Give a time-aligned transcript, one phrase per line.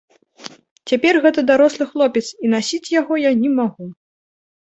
[0.91, 3.85] Цяпер гэта дарослы хлопец, і насіць яго я не магу.